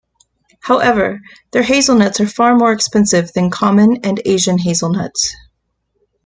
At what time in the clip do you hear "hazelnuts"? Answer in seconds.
1.61-2.19, 4.57-5.35